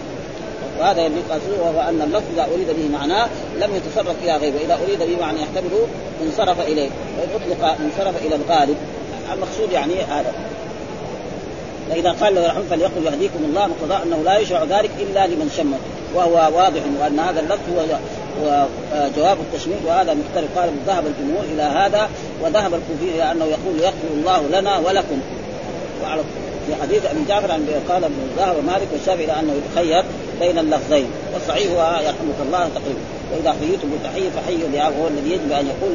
[0.81, 3.29] وهذا يليق وهو أن اللفظ إذا أريد به معناه
[3.61, 4.55] لم يتصرف إلى غيره.
[4.55, 5.87] واذا أريد به معنى يحتمله
[6.27, 8.77] انصرف إليه وإن أطلق انصرف إلى الغالب.
[9.33, 10.33] المقصود يعني هذا.
[11.91, 15.79] فإذا قال له يرحم فليقل يهديكم الله مقتضى أنه لا يشرع ذلك إلا لمن شمت
[16.15, 17.99] وهو واضح وأن هذا اللفظ هو
[19.17, 20.59] جواب التشميت وهذا مختلف.
[20.59, 22.09] قال ذهب الجمهور إلى هذا
[22.43, 25.21] وذهب الكوفي إلى أنه يقول يغفر الله لنا ولكم.
[26.67, 30.05] في حديث أبي جعفر عن قال ابن ذهب مالك والشافعي إلى أنه يتخير
[30.41, 31.07] بين اللفظين.
[31.35, 33.01] والصحيح هو يرحمك الله تقريبا.
[33.33, 35.93] وإذا حييتم بالتحية فحيوا بها وهو الذي يجب أن يقول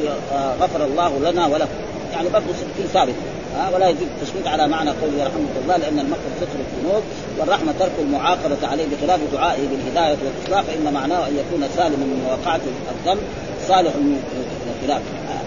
[0.60, 1.74] غفر الله لنا ولكم.
[2.12, 3.14] يعني برضه في ثابت
[3.56, 7.02] ها ولا يجب التشميت على معنى قوله يرحمك الله لأن المغفرة ستر الذنوب
[7.38, 12.60] والرحمة ترك المعاقبة عليه بخلاف دعائه بالهداية والاصلاح فإن معناه أن يكون سالما من مواقعة
[12.94, 13.22] الذنب
[13.68, 14.22] صالح من
[14.82, 15.02] الخلاف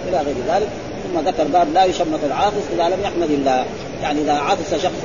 [0.07, 0.67] إلى غير ذلك.
[1.03, 3.65] ثم ذكر باب لا يشمت العاطس إذا لم يحمد الله.
[4.03, 5.01] يعني إذا عطس شخص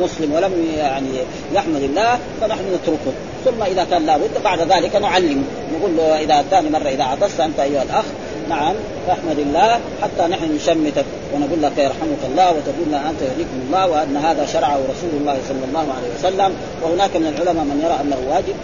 [0.00, 1.08] مسلم ولم يعني
[1.54, 3.12] يحمد الله فنحن نتركه.
[3.44, 5.44] ثم إذا كان لابد بعد ذلك نعلم
[5.78, 8.04] نقول له إذا ثاني مرة إذا عطست أنت أيها الأخ
[8.48, 8.74] نعم
[9.06, 11.04] فاحمد الله حتى نحن نشمتك
[11.34, 15.64] ونقول لك يرحمك الله وتقول لنا أنت يهديكم الله وأن هذا شرعه رسول الله صلى
[15.68, 18.54] الله عليه وسلم وهناك من العلماء من يرى أنه واجب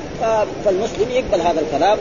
[0.64, 1.98] فالمسلم يقبل هذا الكلام.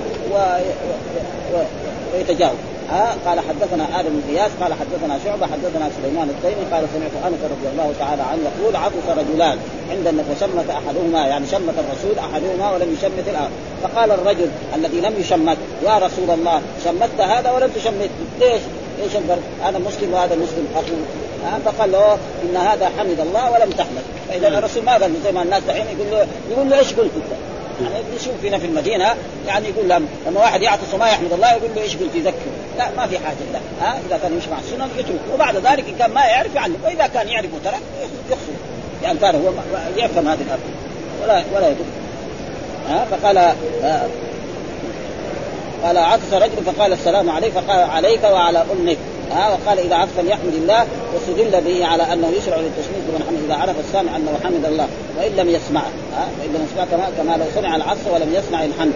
[2.14, 2.56] ويتجاوب
[2.92, 7.40] ها قال حدثنا آدم بن قياس قال حدثنا شعبة حدثنا سليمان التيمي قال سمعت أنس
[7.44, 9.58] رضي الله تعالى عنه يقول عطس رجلان
[9.92, 13.50] عند النبي فشمت أحدهما يعني شمت الرسول أحدهما ولم يشمت الآخر
[13.84, 18.62] فقال الرجل الذي لم يشمت يا رسول الله شمت هذا ولم تشمت ليش؟
[19.04, 24.04] إيش الفرق؟ هذا مسلم وهذا مسلم اخوه فقال له إن هذا حمد الله ولم تحمد
[24.30, 27.51] فإذا الرسول ما قال زي ما الناس دحين يقول له يقول له إيش قلت أنت؟
[27.84, 29.16] يعني نشوف فينا في المدينة؟
[29.48, 32.92] يعني يقول لهم لما واحد يعطس وما يحمد الله يقول له إيش قلت يذكر لا
[32.98, 36.12] ما في حاجة لا ها؟ إذا كان يمشي مع السنن يترك وبعد ذلك إن كان
[36.12, 36.76] ما يعرف يعلم.
[36.84, 37.82] وإذا كان يعرف وترك
[38.30, 38.54] يخصم
[39.04, 39.52] يعني كان هو
[39.98, 40.60] يفهم هذه الامر
[41.24, 41.86] ولا ولا يدرك
[42.90, 44.08] ها؟ فقال آه
[45.84, 48.98] قال عطس رجل فقال السلام عليك فقال عليك وعلى أمك.
[49.32, 53.56] ها وقال إذا عطف فليحمد الله واستدل به على أنه يشرع للتشميت لمن حمد إذا
[53.56, 55.82] عرف السامع أنه حمد الله وإن لم يسمع
[56.18, 58.94] ها وإن لم يسمع كما كما لو سمع العطس ولم يسمع الحمد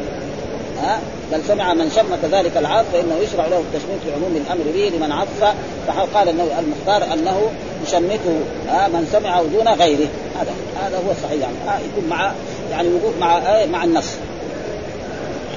[0.82, 1.00] ها
[1.32, 5.56] بل سمع من شم كذلك العطف فإنه يشرع له التشميت لعموم الأمر به لمن عطف
[5.88, 7.52] فقال انه المختار أنه
[7.88, 10.08] يشمته ها من سمعه دون غيره
[10.40, 12.32] هذا هذا هو الصحيح يعني يكون مع
[12.72, 14.10] يعني وقوف مع مع النص.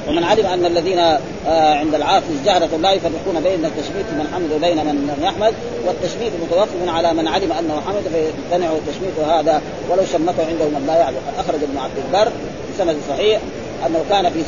[0.08, 4.76] ومن علم أن الذين آه عند العاقل جهرة لا يفرقون بين التشميت من حمد وبين
[4.76, 5.54] من لم يحمد
[5.86, 9.62] والتشميت متوقف على من علم أنه حمد فيمتنع التشميت هذا.
[9.90, 12.32] ولو شمته عنده من لا يعلم أخرج ابن عبد البر
[12.74, 13.40] بسند صحيح
[13.86, 14.42] أنه كان في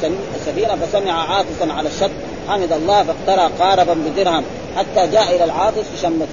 [0.47, 2.11] سفينه فسمع عاطسا على الشط
[2.49, 4.45] حمد الله فاقترى قاربا بدرهم
[4.77, 6.27] حتى جاء إلى العاطس فشمته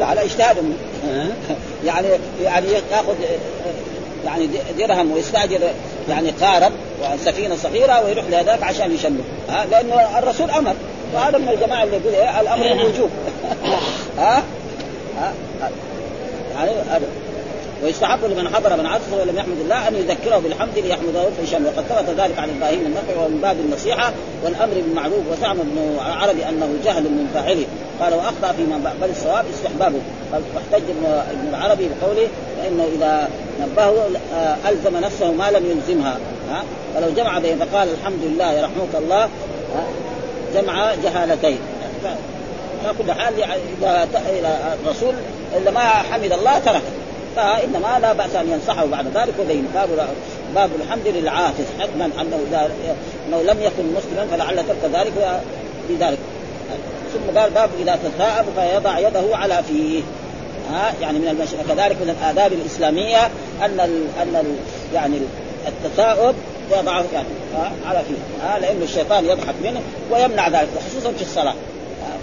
[0.00, 0.56] على اجتهاد
[1.84, 2.08] يعني
[2.44, 3.14] يعني يأخذ
[4.26, 5.60] يعني درهم ويستاجر
[6.08, 6.72] يعني قارب
[7.24, 10.74] سفينه صغيرة ويروح لهذاك عشان يشمل ها؟ لأنه الرسول أمر.
[11.14, 13.10] وهذا من الجماعة اللي يقول إيه؟ الأمر الوجوب
[14.18, 14.42] ها؟
[15.18, 15.32] ها؟
[16.54, 16.70] يعني
[17.82, 22.20] ويستحب لمن حضر من عطفه ولم يحمد الله أن يذكره بالحمد ليحمده فيشمل وقد ثبت
[22.20, 24.12] ذلك عن إبراهيم النخعي ومن باب النصيحة
[24.44, 27.64] والأمر بالمعروف وزعم ابن عربي أنه جهل من فاعله.
[28.00, 29.98] قال وأخطأ فيما بل الصواب استحبابه.
[30.32, 30.90] واحتج
[31.30, 32.28] ابن العربي بقوله
[32.62, 33.28] فإنه إذا
[33.62, 34.06] نبهه
[34.68, 36.18] ألزم نفسه ما لم يلزمها.
[36.50, 36.62] ها؟
[36.94, 39.28] فلو جمع بين فقال الحمد لله يرحمك الله.
[40.54, 41.58] جمع جهالتين.
[42.84, 43.34] على كل حال
[43.82, 44.08] اذا
[44.84, 45.14] الرسول
[45.56, 47.01] اذا ما حمد الله تركه
[47.36, 49.88] فانما لا بأس أن ينصحه بعد ذلك وبين باب
[50.54, 52.70] باب الحمد للعاطس حتما انه اذا
[53.28, 55.40] انه لم يكن مسلما فلعل ترك ذلك
[55.90, 56.18] لذلك.
[57.12, 60.02] ثم قال باب إذا تثاءب فيضع يده على فيه.
[60.72, 63.26] ها يعني من المشي كذلك من الآداب الإسلامية
[63.62, 64.56] أن ال أن ال
[64.94, 65.18] يعني
[65.68, 66.34] التثاؤب
[66.70, 67.28] يضعه يعني
[67.86, 68.46] على فيه.
[68.46, 71.54] ها لأنه الشيطان يضحك منه ويمنع ذلك خصوصا في الصلاة.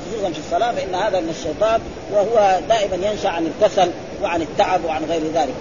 [0.10, 3.92] خصوصا في الصلاة فإن هذا من الشيطان وهو دائما ينشأ عن الكسل
[4.24, 5.54] وعن التعب وعن غير ذلك.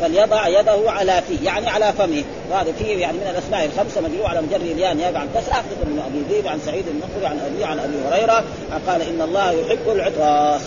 [0.00, 2.24] فليضع يده على فيه يعني على فمه.
[2.50, 6.02] وهذا فيه يعني من الأسماء الخمسة مدعو على مجري اليان يابع عن كسر آخذ من
[6.06, 8.44] أبي ذئب عن سعيد النخري عن أبي عن أبي هريرة.
[8.86, 10.62] قال إن الله يحب العطاس.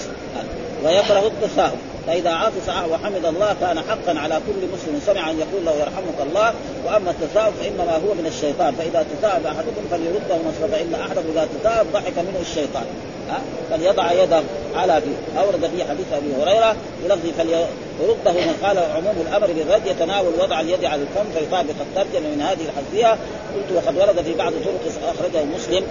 [0.85, 5.01] ويكره التثاؤب فإذا عطس وحمد الله كان حقا على كل مسلم.
[5.05, 6.53] سمع أن يقول له يرحمك الله.
[6.85, 8.75] وأما التثاؤب فإنما هو من الشيطان.
[8.75, 12.85] فإذا تثاءب أحدكم فليرده مصر فإن أحدكم إذا تثاءب ضحك منه الشيطان.
[13.71, 14.41] فليضع يده
[14.75, 20.33] على فيه أورد في حديث أبي هريرة بلفظ فليرده من قال عموم الأمر بالرد يتناول
[20.39, 23.17] وضع اليد على الفم فيطابق الترجمة من هذه الحديثيه
[23.55, 25.83] قلت وقد ورد في بعض طرق أخرجه مسلم.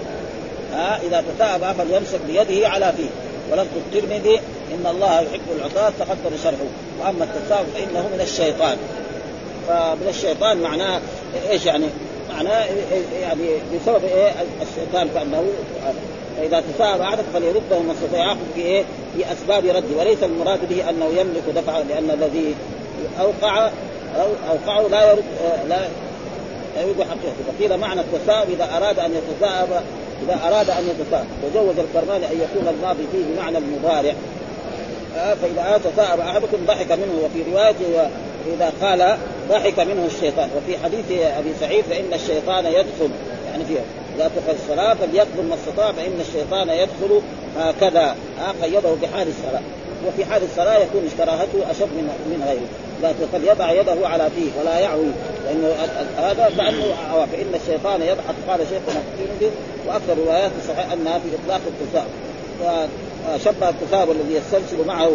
[0.73, 3.09] ها إذا تثاءب فليمسك بيده على فيه.
[3.53, 4.41] ولفظ الترمذي
[4.75, 6.67] إن الله يحب العطاة تقدم شرحه.
[7.01, 8.77] وأما التثاؤب فإنه من الشيطان.
[9.69, 11.01] فمن الشيطان معناه
[11.51, 11.87] إيش يعني؟
[12.35, 12.65] معناه
[13.21, 15.45] يعني بسبب إيه؟ الشيطان كأنه
[16.37, 18.85] فاذا تثاءب أحدك فليرده ما ياخذ في إيه؟
[19.17, 22.55] في أسباب رده وليس المراد به أنه يملك دفعة لأن الذي
[23.21, 23.71] أوقع
[24.17, 25.25] أو أوقعه لا يرد
[25.69, 25.89] لا
[26.77, 27.53] يرد حقيقته.
[27.59, 29.69] فقيل معنى التثاؤب إذا أراد أن يتثاءب
[30.23, 34.15] إذا أراد أن يتثاءب وجوز الكرماني أن يكون الماضي فيه بمعنى المضارع.
[35.15, 38.11] فإذا تثاءب أحدكم ضحك منه وفي رواية
[38.55, 39.17] اذا قال
[39.49, 40.49] ضحك منه الشيطان.
[40.57, 41.05] وفي حديث
[41.39, 43.11] أبي سعيد فإن الشيطان يدخل.
[43.71, 43.85] يعني
[44.17, 47.21] فيه لا تقل الصلاة فليقبل ما استطاع فإن الشيطان يدخل
[47.57, 48.17] هكذا.
[48.63, 49.63] قيده بحال الصلاة.
[50.09, 52.69] وفي حال الصلاة يكون كراهته أشد من من غيره.
[53.33, 55.11] فليضع يده على فيه ولا يعوي
[55.45, 55.75] لأنه
[56.19, 56.95] هذا كأنه
[57.33, 59.51] فإن الشيطان يضحك قال شيخنا الترمذي
[59.89, 62.11] وأكثر الروايات الصحيحة أنها في إطلاق التثاؤب
[63.45, 65.11] شبه التثاؤب الذي يسترسل معه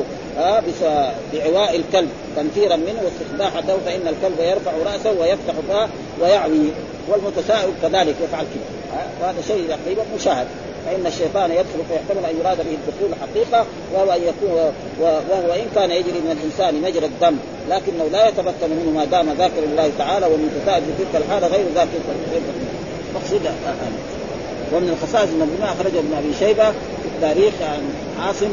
[1.33, 5.89] بعواء الكلب تنفيرا منه واستخباحته فإن الكلب يرفع رأسه ويفتح فاه
[6.21, 6.69] ويعوي.
[7.07, 9.01] والمتساؤل كذلك يفعل كذا.
[9.21, 10.47] وهذا شيء تقريبا مشاهد.
[10.85, 14.51] فإن الشيطان يدخل فيحتمل أن يراد به الدخول حقيقة وهو أن يكون
[15.01, 17.35] وهو ان كان يجري من الإنسان مجرى الدم
[17.69, 21.89] لكنه لا يتمكن منه ما دام ذاكر لله تعالى والمتساءل في تلك الحالة غير ذاكر
[23.15, 23.41] مقصود
[24.73, 27.81] ومن الخصائص المظلومه أخرجه ابن أبي شيبة في التاريخ عن
[28.25, 28.51] عاصم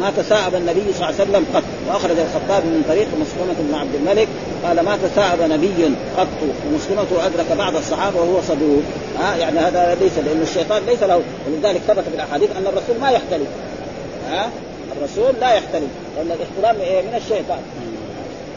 [0.00, 1.62] ما تثاءب النبي صلى الله عليه وسلم قط.
[1.88, 4.28] وأخرج الخطاب من طريق مسلمة بن عبد الملك
[4.64, 6.26] قال ما تثاءب نبي قط.
[6.66, 8.82] ومسلمة أدرك بعض الصحابة وهو صدوق.
[9.18, 11.22] ها يعني هذا ليس لأن الشيطان ليس له.
[11.46, 13.46] ولذلك ثبت في الأحاديث أن الرسول ما يحتلم
[14.30, 14.50] ها
[14.98, 16.76] الرسول لا يحتلم لأن الاحتلام
[17.06, 17.62] من الشيطان.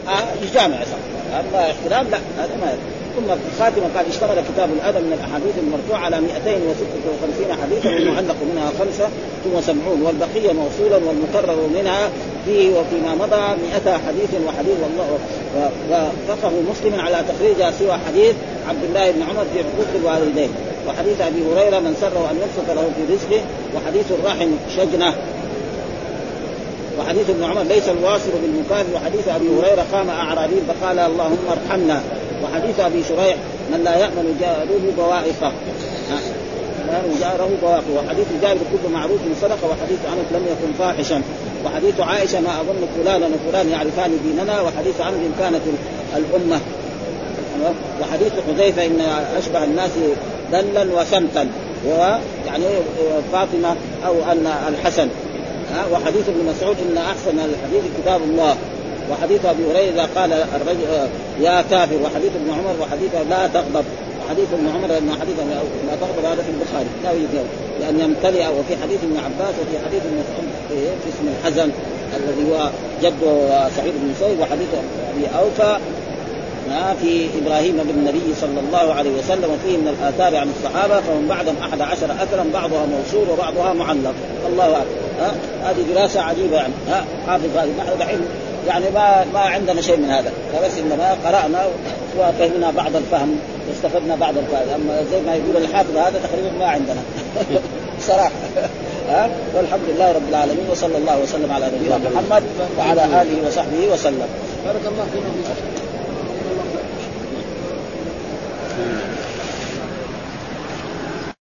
[0.08, 1.38] آه الجامع صح.
[1.38, 2.97] أما احتلام لا هذا ما يحتلم.
[3.18, 8.70] ثم في الخاتمه قال اشتمل كتاب الأدب من الأحاديث المرفوعة على 256 حديثا والمعلق منها
[8.78, 9.08] خمسة
[9.54, 12.10] وسبعون والبقية موصولا والمكرر منها
[12.44, 13.44] فيه وفيما مضى
[13.86, 15.18] 100 حديث وحديث والله
[15.90, 18.34] وفقه مسلم على تخريج سوى حديث
[18.68, 20.50] عبد الله بن عمر في حقوق الوالدين
[20.88, 23.42] وحديث أبي هريرة من سره أن يبسط له في رزقه
[23.76, 25.14] وحديث الرحم شجنة.
[26.98, 32.02] وحديث ابن عمر ليس الواصل بالمكافئ وحديث أبي هريرة قام أعرابي فقال اللهم ارحمنا.
[32.44, 33.36] وحديث أبي شريح
[33.72, 35.52] من لا يأمن جاره بوائقه
[37.20, 41.22] جاره بوائقه وحديث جابر كل معروف صدقة وحديث أنس لم يكن فاحشا.
[41.64, 44.60] وحديث عائشة ما أظن فلانا وفلان يعرفان ديننا.
[44.60, 45.60] وحديث عمرو كانت
[46.16, 46.60] الأمة.
[48.00, 49.00] وحديث حذيفة إن
[49.38, 49.90] أشبه الناس
[50.52, 51.48] دلا وسمتا.
[52.46, 52.64] يعني
[53.32, 55.08] فاطمة أو أن الحسن.
[55.92, 58.56] وحديث ابن مسعود إن أحسن الحديث كتاب الله.
[59.10, 61.08] وحديث أبي هريرة قال الرجل
[61.40, 63.84] يا كافر وحديث ابن عمر وحديث لا تغضب.
[64.26, 65.36] وحديث ابن عمر ان حديث
[65.88, 66.88] لا تغضب هذا في البخاري.
[67.04, 67.46] لا يوجد
[67.80, 70.22] لأن يمتلئ وفي حديث ابن عباس وفي حديث ابن
[70.68, 71.70] في اسم الحزن
[72.16, 72.70] الذي هو
[73.02, 74.68] جد سعيد بن مسيب وحديث
[75.14, 75.78] أبي أوفى
[77.02, 81.56] في إبراهيم بن النبي صلى الله عليه وسلم وفيه من الآثار عن الصحابة فمن بعدهم
[81.62, 84.14] أحد عشر اثرا بعضها موصول وبعضها معلق.
[84.48, 84.84] الله
[85.20, 86.72] ها هذه دراسة عجيبة يعني.
[87.26, 87.70] حافظ هذه.
[87.78, 88.20] نحن دحين
[88.68, 90.32] يعني ما ما عندنا شيء من هذا.
[90.52, 91.66] فبس إنما قرأنا
[92.18, 97.00] وفهمنا بعض الفهم واستفدنا بعض الفائده أما زي ما يقول الحافظ هذا تقريبا ما عندنا.
[98.08, 98.30] صراحة.
[99.08, 102.42] ها؟ والحمد لله رب العالمين وصلى الله وسلم على نبينا محمد
[102.78, 104.28] وعلى آله وصحبه وسلم.
[104.64, 105.34] بارك الله فيكم.